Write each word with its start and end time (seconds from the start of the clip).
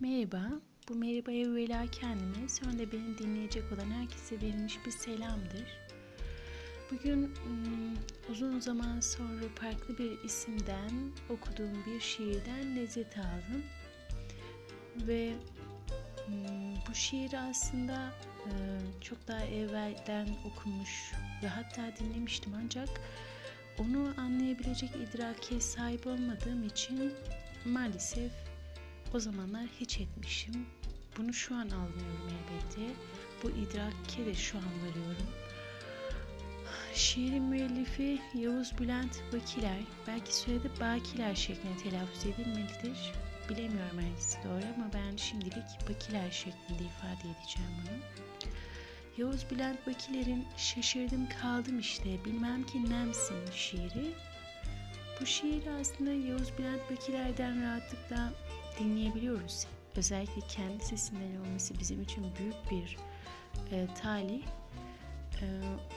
Merhaba, 0.00 0.42
bu 0.88 0.94
merhaba 0.94 1.32
evvela 1.32 1.86
kendime, 1.86 2.48
sonra 2.48 2.72
da 2.72 2.92
beni 2.92 3.18
dinleyecek 3.18 3.72
olan 3.72 3.90
herkese 3.90 4.40
verilmiş 4.40 4.86
bir 4.86 4.90
selamdır. 4.90 5.66
Bugün 6.90 7.22
ım, 7.22 7.98
uzun 8.30 8.60
zaman 8.60 9.00
sonra 9.00 9.42
farklı 9.54 9.98
bir 9.98 10.24
isimden 10.24 10.90
okuduğum 11.30 11.84
bir 11.86 12.00
şiirden 12.00 12.76
lezzet 12.76 13.18
aldım. 13.18 13.62
Ve 14.96 15.32
ım, 16.28 16.74
bu 16.90 16.94
şiiri 16.94 17.38
aslında 17.38 18.12
e, 18.46 18.50
çok 19.00 19.28
daha 19.28 19.44
evvelden 19.44 20.28
okumuş 20.44 21.12
ve 21.42 21.48
hatta 21.48 21.96
dinlemiştim 21.96 22.52
ancak 22.64 22.88
onu 23.78 24.14
anlayabilecek 24.16 24.90
idrake 24.90 25.60
sahip 25.60 26.06
olmadığım 26.06 26.64
için 26.64 27.12
maalesef 27.64 28.47
o 29.14 29.20
zamanlar 29.20 29.66
hiç 29.80 30.00
etmişim. 30.00 30.66
Bunu 31.18 31.32
şu 31.32 31.54
an 31.54 31.60
anlıyorum 31.70 32.28
elbette. 32.28 32.94
Bu 33.42 33.50
idrake 33.50 34.26
de 34.26 34.34
şu 34.34 34.58
an 34.58 34.64
varıyorum. 34.64 35.26
Şiirin 36.94 37.42
müellifi 37.42 38.20
Yavuz 38.34 38.78
Bülent 38.78 39.22
Bakiler, 39.32 39.78
belki 40.06 40.36
soyadı 40.36 40.70
Bakiler 40.80 41.34
şeklinde 41.34 41.76
telaffuz 41.76 42.26
edilmelidir. 42.26 43.12
Bilemiyorum 43.48 43.98
hangisi 43.98 44.38
doğru 44.44 44.74
ama 44.76 44.90
ben 44.94 45.16
şimdilik 45.16 45.88
Bakiler 45.88 46.30
şeklinde 46.30 46.84
ifade 46.84 47.20
edeceğim 47.20 47.70
bunu. 47.80 47.98
Yavuz 49.18 49.50
Bülent 49.50 49.86
Bakiler'in 49.86 50.46
Şaşırdım 50.56 51.28
Kaldım 51.42 51.78
işte 51.78 52.24
bilmem 52.24 52.66
ki 52.66 52.90
nemsin 52.90 53.50
şiiri. 53.54 54.14
Bu 55.20 55.26
şiiri 55.26 55.70
aslında 55.80 56.12
Yavuz 56.12 56.58
Bülent 56.58 56.90
Bakiler'den 56.90 57.62
rahatlıkla 57.62 58.32
dinleyebiliyoruz. 58.78 59.66
Özellikle 59.96 60.40
kendi 60.48 60.84
sesinden 60.84 61.40
olması 61.40 61.78
bizim 61.78 62.02
için 62.02 62.24
büyük 62.38 62.70
bir 62.70 62.96
e, 63.72 63.86
talih. 64.02 64.42
E, 65.42 65.46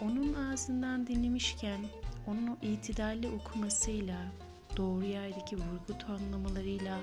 onun 0.02 0.34
ağzından 0.34 1.08
dinlemişken 1.08 1.86
onun 2.28 2.48
o 2.48 2.58
itidalli 2.62 3.30
okumasıyla, 3.30 4.18
doğru 4.78 5.06
yerdeki 5.06 5.56
vurgu 5.56 5.98
tonlamalarıyla, 6.08 7.00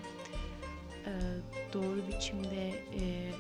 e, 1.07 1.13
doğru 1.73 2.09
biçimde 2.09 2.69
e, 3.01 3.31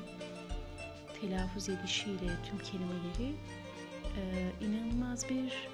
telaffuz 1.20 1.68
edişiyle 1.68 2.32
tüm 2.44 2.58
kelimeleri 2.58 3.34
e, 4.16 4.52
inanılmaz 4.64 5.28
bir 5.28 5.68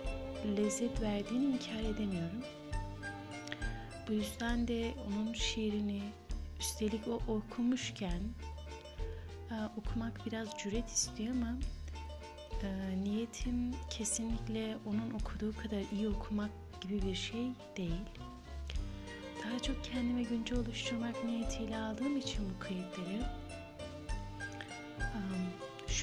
lezzet 0.56 1.00
verdiğini 1.02 1.44
inkar 1.44 1.90
edemiyorum. 1.94 2.42
Bu 4.08 4.12
yüzden 4.12 4.68
de 4.68 4.94
onun 5.08 5.32
şiirini 5.32 6.02
üstelik 6.64 7.08
o 7.08 7.32
okumuşken 7.32 8.20
e, 9.50 9.54
okumak 9.76 10.26
biraz 10.26 10.48
cüret 10.58 10.88
istiyor 10.88 11.34
ama 11.34 11.58
e, 12.62 12.68
niyetim 13.04 13.74
kesinlikle 13.90 14.76
onun 14.86 15.10
okuduğu 15.10 15.56
kadar 15.56 15.82
iyi 15.92 16.08
okumak 16.08 16.50
gibi 16.80 17.02
bir 17.02 17.14
şey 17.14 17.50
değil. 17.76 18.04
Daha 19.44 19.58
çok 19.58 19.84
kendime 19.84 20.22
günce 20.22 20.54
oluşturmak 20.54 21.24
niyetiyle 21.24 21.76
aldığım 21.76 22.16
için 22.16 22.44
bu 22.54 22.64
kayıtları 22.64 23.44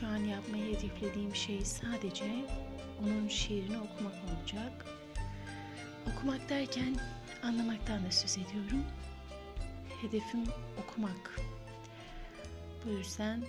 şu 0.01 0.07
an 0.07 0.17
yapmayı 0.17 0.77
hedeflediğim 0.77 1.35
şey 1.35 1.65
sadece 1.65 2.25
onun 3.01 3.27
şiirini 3.27 3.77
okumak 3.77 4.13
olacak. 4.13 4.85
Okumak 6.11 6.49
derken 6.49 6.95
anlamaktan 7.43 8.05
da 8.05 8.11
söz 8.11 8.37
ediyorum. 8.37 8.83
Hedefim 10.01 10.43
okumak. 10.83 11.41
Bu 12.85 12.89
yüzden 12.89 13.43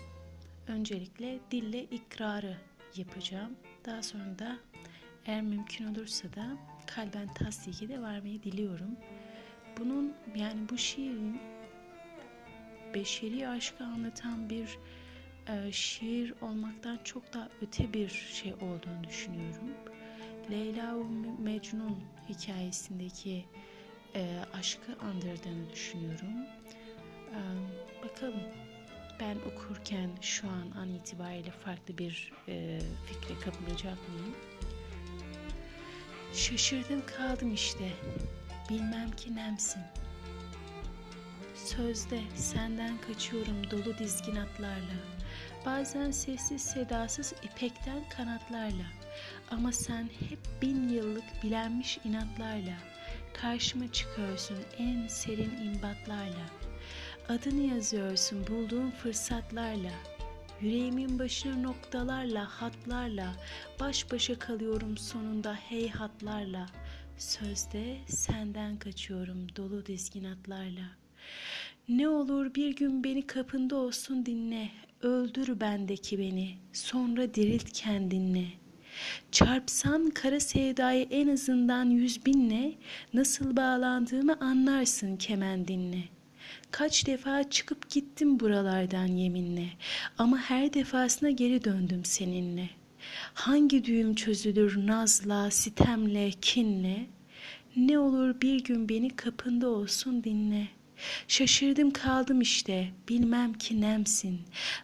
öncelikle 0.68 1.38
dille 1.50 1.82
ikrarı 1.84 2.56
yapacağım. 2.96 3.56
Daha 3.84 4.02
sonra 4.02 4.38
da 4.38 4.58
eğer 5.26 5.42
mümkün 5.42 5.94
olursa 5.94 6.28
da 6.34 6.56
kalben 6.86 7.34
tasdiki 7.34 7.88
de 7.88 8.02
vermeyi 8.02 8.42
diliyorum. 8.42 8.96
Bunun 9.78 10.14
yani 10.36 10.68
bu 10.70 10.78
şiirin 10.78 11.40
beşeri 12.94 13.48
aşkı 13.48 13.84
anlatan 13.84 14.50
bir 14.50 14.78
e, 15.48 15.72
şiir 15.72 16.34
olmaktan 16.40 16.98
çok 17.04 17.34
daha 17.34 17.48
öte 17.62 17.92
bir 17.92 18.08
şey 18.08 18.54
olduğunu 18.54 19.04
düşünüyorum. 19.08 19.70
Leyla 20.50 20.98
ve 20.98 21.02
Mecnun 21.38 22.00
hikayesindeki 22.28 23.44
e, 24.14 24.44
aşkı 24.54 24.92
andırdığını 24.92 25.70
düşünüyorum. 25.70 26.46
E, 27.30 27.40
bakalım 28.04 28.42
ben 29.20 29.36
okurken 29.52 30.10
şu 30.20 30.48
an 30.48 30.70
an 30.80 30.88
itibariyle 30.88 31.50
farklı 31.50 31.98
bir 31.98 32.32
e, 32.48 32.78
fikre 33.06 33.40
kapılacak 33.40 33.98
mıyım? 34.08 34.34
Şaşırdım 36.34 37.02
kaldım 37.06 37.54
işte. 37.54 37.88
Bilmem 38.70 39.10
ki 39.10 39.34
nemsin. 39.34 39.82
Sözde 41.54 42.20
senden 42.34 42.98
kaçıyorum 42.98 43.70
dolu 43.70 43.98
dizgin 43.98 44.36
atlarla. 44.36 44.94
Bazen 45.66 46.10
sessiz 46.10 46.62
sedasız 46.62 47.34
ipekten 47.42 48.08
kanatlarla. 48.08 48.86
Ama 49.50 49.72
sen 49.72 50.10
hep 50.28 50.38
bin 50.62 50.88
yıllık 50.88 51.24
bilenmiş 51.42 51.98
inatlarla. 52.04 52.74
Karşıma 53.34 53.92
çıkıyorsun 53.92 54.58
en 54.78 55.06
serin 55.06 55.56
imbatlarla. 55.64 56.46
Adını 57.28 57.74
yazıyorsun 57.74 58.46
bulduğun 58.46 58.90
fırsatlarla. 58.90 59.92
Yüreğimin 60.60 61.18
başına 61.18 61.56
noktalarla, 61.56 62.44
hatlarla, 62.62 63.34
baş 63.80 64.12
başa 64.12 64.38
kalıyorum 64.38 64.96
sonunda 64.96 65.54
hey 65.54 65.88
hatlarla. 65.88 66.66
Sözde 67.18 67.96
senden 68.06 68.76
kaçıyorum 68.76 69.56
dolu 69.56 69.86
dizgin 69.86 70.24
atlarla. 70.24 70.84
Ne 71.88 72.08
olur 72.08 72.54
bir 72.54 72.76
gün 72.76 73.04
beni 73.04 73.26
kapında 73.26 73.76
olsun 73.76 74.26
dinle, 74.26 74.70
öldür 75.02 75.60
bendeki 75.60 76.18
beni, 76.18 76.58
sonra 76.72 77.34
dirilt 77.34 77.72
kendinle. 77.72 78.61
Çarpsan 79.32 80.10
kara 80.10 80.40
sevdayı 80.40 81.06
en 81.10 81.28
azından 81.28 81.84
yüz 81.84 82.26
binle, 82.26 82.74
nasıl 83.14 83.56
bağlandığımı 83.56 84.40
anlarsın 84.40 85.16
kemendinle. 85.16 86.02
Kaç 86.70 87.06
defa 87.06 87.50
çıkıp 87.50 87.90
gittim 87.90 88.40
buralardan 88.40 89.06
yeminle, 89.06 89.68
ama 90.18 90.38
her 90.38 90.72
defasına 90.72 91.30
geri 91.30 91.64
döndüm 91.64 92.04
seninle. 92.04 92.70
Hangi 93.34 93.84
düğüm 93.84 94.14
çözülür 94.14 94.86
nazla, 94.86 95.50
sitemle, 95.50 96.30
kinle? 96.30 97.06
Ne 97.76 97.98
olur 97.98 98.40
bir 98.40 98.64
gün 98.64 98.88
beni 98.88 99.16
kapında 99.16 99.68
olsun 99.68 100.24
dinle.'' 100.24 100.81
Şaşırdım 101.28 101.90
kaldım 101.90 102.40
işte, 102.40 102.90
bilmem 103.08 103.52
ki 103.52 103.80
nemsin. 103.80 104.40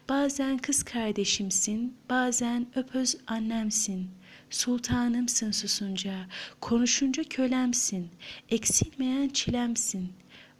Bazen 0.08 0.58
kız 0.58 0.82
kardeşimsin, 0.82 1.96
bazen 2.10 2.66
öpöz 2.74 3.16
annemsin. 3.26 4.10
Sultanımsın 4.50 5.50
susunca, 5.50 6.26
konuşunca 6.60 7.24
kölemsin. 7.24 8.10
Eksilmeyen 8.48 9.28
çilemsin. 9.28 10.12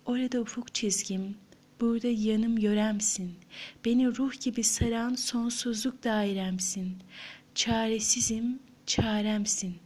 Orada 0.07 0.41
ufuk 0.41 0.75
çizgim, 0.75 1.37
burada 1.81 2.09
yanım 2.09 2.59
yöremsin. 2.59 3.35
Beni 3.85 4.07
ruh 4.07 4.41
gibi 4.41 4.65
saran 4.65 5.15
sonsuzluk 5.15 6.05
dairemsin. 6.05 6.97
Çaresizim, 7.55 8.59
çaremsin. 8.87 9.77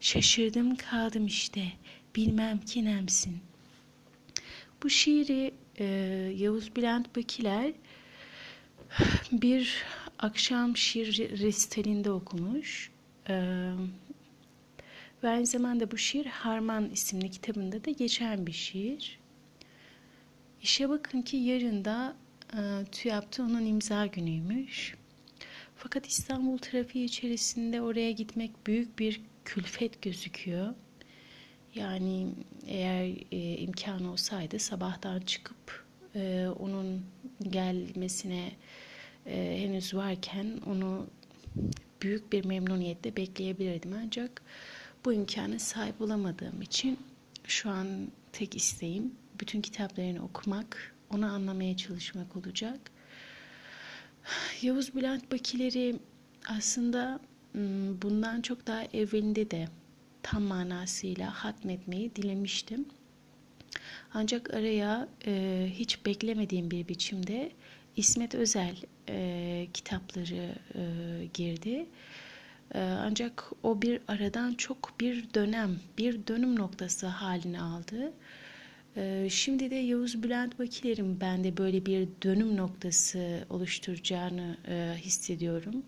Şaşırdım 0.00 0.76
kaldım 0.76 1.26
işte, 1.26 1.72
bilmem 2.16 2.60
ki 2.60 2.84
nemsin.'' 2.84 3.47
Bu 4.82 4.90
şiiri 4.90 5.54
e, 5.78 5.84
Yavuz 6.36 6.76
Bülent 6.76 7.16
Bakiler 7.16 7.72
bir 9.32 9.84
akşam 10.18 10.76
şiir 10.76 11.38
resitalinde 11.38 12.10
okumuş. 12.10 12.90
E, 13.28 13.34
ve 15.22 15.28
aynı 15.28 15.46
zamanda 15.46 15.90
bu 15.90 15.98
şiir 15.98 16.26
Harman 16.26 16.90
isimli 16.90 17.30
kitabında 17.30 17.84
da 17.84 17.90
geçen 17.90 18.46
bir 18.46 18.52
şiir. 18.52 19.18
İşe 20.62 20.88
bakın 20.88 21.22
ki 21.22 21.36
yarın 21.36 21.84
da 21.84 22.16
e, 22.52 22.84
TÜYAP'ta 22.92 23.42
onun 23.42 23.66
imza 23.66 24.06
günüymüş. 24.06 24.94
Fakat 25.76 26.06
İstanbul 26.06 26.58
trafiği 26.58 27.04
içerisinde 27.04 27.82
oraya 27.82 28.10
gitmek 28.12 28.66
büyük 28.66 28.98
bir 28.98 29.20
külfet 29.44 30.02
gözüküyor. 30.02 30.74
Yani 31.78 32.26
eğer 32.66 33.14
e, 33.32 33.56
imkanı 33.56 34.12
olsaydı 34.12 34.58
sabahtan 34.58 35.20
çıkıp 35.20 35.84
e, 36.14 36.46
onun 36.58 37.02
gelmesine 37.42 38.52
e, 39.26 39.58
henüz 39.60 39.94
varken 39.94 40.60
onu 40.66 41.06
büyük 42.02 42.32
bir 42.32 42.44
memnuniyetle 42.44 43.16
bekleyebilirdim. 43.16 43.92
Ancak 44.04 44.42
bu 45.04 45.12
imkana 45.12 45.58
sahip 45.58 46.00
olamadığım 46.00 46.62
için 46.62 46.98
şu 47.44 47.70
an 47.70 47.86
tek 48.32 48.56
isteğim 48.56 49.14
bütün 49.40 49.60
kitaplarını 49.60 50.24
okumak 50.24 50.94
onu 51.10 51.26
anlamaya 51.26 51.76
çalışmak 51.76 52.36
olacak. 52.36 52.80
Yavuz 54.62 54.94
Bülent 54.94 55.32
Bakileri 55.32 55.96
aslında 56.48 57.20
bundan 58.02 58.40
çok 58.40 58.66
daha 58.66 58.84
evvelinde 58.84 59.50
de 59.50 59.68
tam 60.22 60.42
manasıyla 60.42 61.30
hatmetmeyi 61.44 62.16
dilemiştim. 62.16 62.86
Ancak 64.14 64.54
araya 64.54 65.08
e, 65.26 65.66
hiç 65.74 66.06
beklemediğim 66.06 66.70
bir 66.70 66.88
biçimde 66.88 67.52
İsmet 67.96 68.34
Özel 68.34 68.76
e, 69.08 69.68
kitapları 69.74 70.54
e, 70.74 70.82
girdi. 71.34 71.86
E, 72.74 72.80
ancak 72.80 73.52
o 73.62 73.82
bir 73.82 74.00
aradan 74.08 74.54
çok 74.54 75.00
bir 75.00 75.34
dönem, 75.34 75.80
bir 75.98 76.26
dönüm 76.26 76.58
noktası 76.58 77.06
halini 77.06 77.60
aldı. 77.60 78.12
E, 78.96 79.28
şimdi 79.30 79.70
de 79.70 79.74
Yavuz 79.74 80.22
Bülent 80.22 80.58
Bakiler'in 80.58 81.20
bende 81.20 81.56
böyle 81.56 81.86
bir 81.86 82.08
dönüm 82.22 82.56
noktası 82.56 83.44
oluşturacağını 83.50 84.56
e, 84.68 84.94
hissediyorum. 84.96 85.82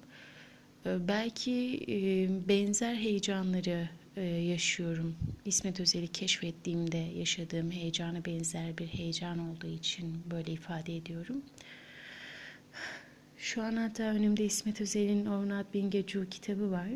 E, 0.87 1.09
belki 1.09 1.85
e, 1.89 2.29
benzer 2.49 2.95
heyecanları 2.95 3.89
yaşıyorum. 4.23 5.17
İsmet 5.45 5.81
Özel'i 5.81 6.09
keşfettiğimde 6.09 6.99
yaşadığım 6.99 7.71
heyecana 7.71 8.25
benzer 8.25 8.79
bir 8.79 8.87
heyecan 8.87 9.39
olduğu 9.39 9.71
için 9.71 10.23
böyle 10.31 10.53
ifade 10.53 10.97
ediyorum. 10.97 11.43
Şu 13.37 13.63
an 13.63 13.77
hatta 13.77 14.03
önümde 14.03 14.45
İsmet 14.45 14.81
Özel'in 14.81 15.27
Ornat 15.27 15.75
Bingecu 15.75 16.29
kitabı 16.29 16.71
var. 16.71 16.89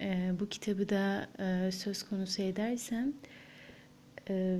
E, 0.00 0.32
bu 0.40 0.48
kitabı 0.48 0.88
da 0.88 1.28
e, 1.38 1.72
söz 1.72 2.02
konusu 2.02 2.42
edersem 2.42 3.12
e, 4.28 4.58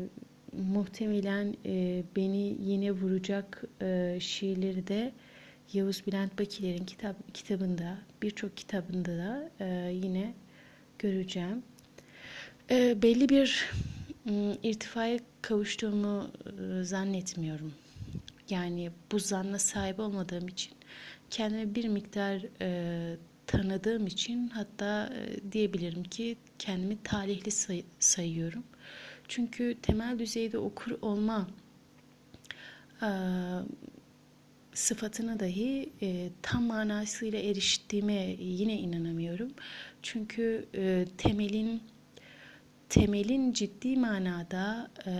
muhtemelen 0.52 1.56
e, 1.66 2.02
beni 2.16 2.56
yine 2.60 2.92
vuracak 2.92 3.64
e, 3.82 4.18
şiirleri 4.20 4.86
de 4.86 5.12
Yavuz 5.72 6.06
Bülent 6.06 6.38
Bakiler'in 6.38 6.84
kitap, 6.84 7.34
kitabında, 7.34 7.98
birçok 8.22 8.56
kitabında 8.56 9.18
da 9.18 9.50
e, 9.60 9.92
yine 9.92 10.34
göreceğim. 10.98 11.62
E, 12.70 13.02
belli 13.02 13.28
bir 13.28 13.70
e, 14.30 14.58
irtifaya 14.62 15.18
kavuştuğumu 15.42 16.30
e, 16.80 16.84
zannetmiyorum. 16.84 17.74
Yani 18.50 18.90
bu 19.12 19.18
zanna 19.18 19.58
sahip 19.58 20.00
olmadığım 20.00 20.48
için 20.48 20.72
kendime 21.30 21.74
bir 21.74 21.88
miktar 21.88 22.42
e, 22.60 23.16
tanıdığım 23.46 24.06
için 24.06 24.48
hatta 24.48 25.12
e, 25.14 25.52
diyebilirim 25.52 26.04
ki 26.04 26.36
kendimi 26.58 27.02
talihli 27.02 27.50
say- 27.50 27.84
sayıyorum. 27.98 28.64
Çünkü 29.28 29.76
temel 29.82 30.18
düzeyde 30.18 30.58
okur 30.58 30.90
olma 31.02 31.48
e, 33.02 33.08
sıfatına 34.74 35.40
dahi 35.40 35.90
e, 36.02 36.28
tam 36.42 36.62
manasıyla 36.64 37.38
eriştiğime 37.38 38.36
yine 38.40 38.78
inanamıyorum. 38.78 39.52
Çünkü 40.02 40.66
e, 40.74 41.04
temelin 41.18 41.82
temelin 42.94 43.52
ciddi 43.52 43.96
manada 43.96 44.90
e, 45.06 45.12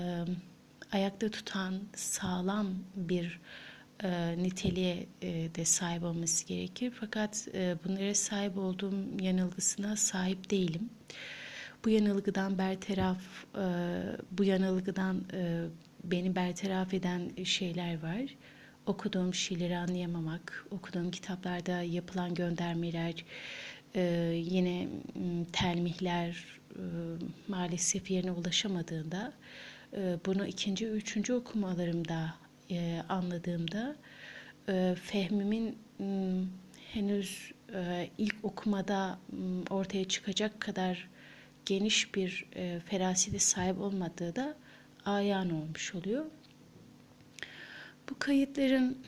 ayakta 0.92 1.28
tutan 1.30 1.74
sağlam 1.94 2.68
bir 2.96 3.40
e, 4.04 4.36
niteliğe 4.38 5.06
e, 5.22 5.54
de 5.54 5.64
sahip 5.64 6.02
olması 6.02 6.46
gerekir. 6.46 6.92
Fakat 7.00 7.48
e, 7.54 7.76
bunlara 7.84 8.14
sahip 8.14 8.58
olduğum 8.58 8.94
yanılgısına 9.20 9.96
sahip 9.96 10.50
değilim. 10.50 10.90
Bu 11.84 11.90
yanılgıdan 11.90 12.58
bertaraf, 12.58 13.22
e, 13.54 13.66
bu 14.30 14.44
yanılgıdan 14.44 15.24
e, 15.32 15.64
beni 16.04 16.36
bertaraf 16.36 16.94
eden 16.94 17.44
şeyler 17.44 18.02
var. 18.02 18.22
Okuduğum 18.86 19.34
şeyleri 19.34 19.76
anlayamamak, 19.76 20.66
okuduğum 20.70 21.10
kitaplarda 21.10 21.82
yapılan 21.82 22.34
göndermeler, 22.34 23.24
e, 23.94 24.02
yine 24.36 24.88
telmihler 25.52 26.44
maalesef 27.48 28.10
yerine 28.10 28.32
ulaşamadığında 28.32 29.32
e, 29.96 30.18
bunu 30.26 30.46
ikinci, 30.46 30.86
üçüncü 30.86 31.32
okumalarımda 31.32 32.34
e, 32.70 33.02
anladığımda 33.08 33.96
e, 34.68 34.94
fehmimin 35.02 35.78
henüz 36.92 37.52
e, 37.74 38.10
ilk 38.18 38.36
okumada 38.42 39.18
ortaya 39.70 40.04
çıkacak 40.04 40.60
kadar 40.60 41.08
geniş 41.66 42.14
bir 42.14 42.46
e, 42.56 42.80
ferasete 42.86 43.38
sahip 43.38 43.80
olmadığı 43.80 44.36
da 44.36 44.56
ayan 45.04 45.50
olmuş 45.50 45.94
oluyor. 45.94 46.24
Bu 48.10 48.18
kayıtların 48.18 48.98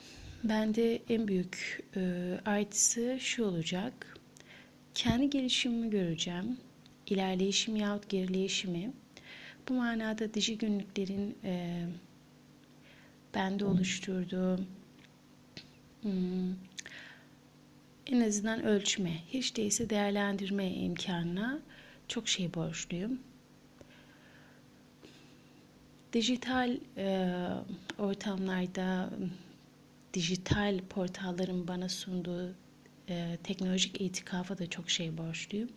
bende 0.44 1.02
en 1.08 1.28
büyük 1.28 1.84
e, 1.96 2.00
artısı 2.44 3.16
şu 3.20 3.44
olacak. 3.44 4.16
Kendi 4.94 5.30
gelişimimi 5.30 5.90
göreceğim. 5.90 6.56
İlerleyişim 7.06 7.76
yahut 7.76 8.08
gerileyişimi. 8.08 8.92
Bu 9.68 9.74
manada 9.74 10.34
diji 10.34 10.58
günlüklerin 10.58 11.38
e, 11.44 11.84
bende 13.34 13.64
oluşturduğu 13.64 14.58
hmm, 16.02 16.54
en 18.06 18.20
azından 18.20 18.62
ölçme, 18.64 19.22
hiç 19.28 19.56
değilse 19.56 19.90
değerlendirme 19.90 20.70
imkanına 20.70 21.58
çok 22.08 22.28
şey 22.28 22.54
borçluyum. 22.54 23.18
Dijital 26.12 26.76
e, 26.96 27.28
ortamlarda, 27.98 29.10
dijital 30.14 30.80
portalların 30.90 31.68
bana 31.68 31.88
sunduğu 31.88 32.54
e, 33.08 33.38
teknolojik 33.44 34.00
itikafa 34.00 34.58
da 34.58 34.70
çok 34.70 34.90
şey 34.90 35.18
borçluyum. 35.18 35.68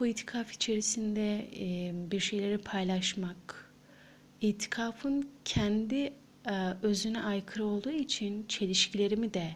Bu 0.00 0.06
itikaf 0.06 0.52
içerisinde 0.52 1.46
bir 2.10 2.20
şeyleri 2.20 2.58
paylaşmak, 2.58 3.72
itikafın 4.40 5.28
kendi 5.44 6.12
özüne 6.82 7.20
aykırı 7.22 7.64
olduğu 7.64 7.90
için 7.90 8.44
çelişkilerimi 8.48 9.34
de 9.34 9.50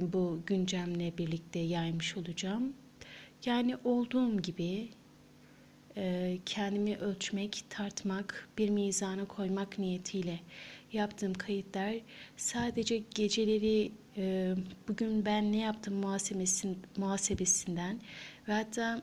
bu 0.00 0.40
güncemle 0.46 1.18
birlikte 1.18 1.58
yaymış 1.58 2.16
olacağım. 2.16 2.72
Yani 3.44 3.76
olduğum 3.84 4.40
gibi 4.40 4.88
kendimi 6.46 6.96
ölçmek, 6.96 7.64
tartmak, 7.70 8.48
bir 8.58 8.68
mizana 8.68 9.24
koymak 9.24 9.78
niyetiyle 9.78 10.40
yaptığım 10.92 11.34
kayıtlar 11.34 11.94
sadece 12.36 13.02
geceleri 13.14 13.92
bugün 14.88 15.24
ben 15.24 15.52
ne 15.52 15.58
yaptım 15.58 15.94
muhasebesin, 15.94 16.78
muhasebesinden 16.96 18.00
ve 18.48 18.52
hatta 18.52 19.02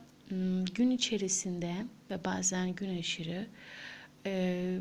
gün 0.74 0.90
içerisinde 0.90 1.74
ve 2.10 2.24
bazen 2.24 2.74
gün 2.74 2.98
aşırı 2.98 3.46
e, 4.26 4.78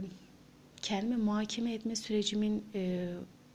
kendimi 0.81 1.17
muhakeme 1.17 1.73
etme 1.73 1.95
sürecimin 1.95 2.65
e, 2.75 3.09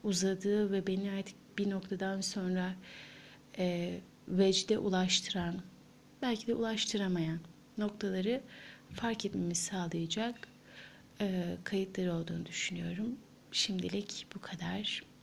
uzadığı 0.05 0.73
ve 0.73 0.87
beni 0.87 1.11
artık 1.11 1.37
bir 1.59 1.71
noktadan 1.71 2.21
sonra 2.21 2.75
e, 3.59 3.99
vecde 4.29 4.79
ulaştıran, 4.79 5.55
belki 6.23 6.47
de 6.47 6.55
ulaştıramayan 6.55 7.41
noktaları 7.79 8.41
fark 8.93 9.27
etmemi 9.27 9.55
sağlayacak 9.55 10.49
kayıtları 11.65 12.15
olduğunu 12.15 12.47
düşünüyorum. 12.47 13.17
Şimdilik 13.53 14.27
bu 14.35 14.41
kadar. 14.41 15.14